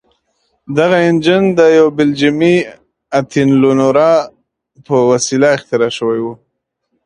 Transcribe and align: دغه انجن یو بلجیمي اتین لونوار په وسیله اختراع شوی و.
دغه 0.77 0.97
انجن 1.09 1.43
یو 1.77 1.87
بلجیمي 1.97 2.55
اتین 3.17 3.49
لونوار 3.61 3.97
په 4.85 4.95
وسیله 5.11 5.47
اختراع 5.57 5.91
شوی 5.97 6.19
و. 6.21 6.25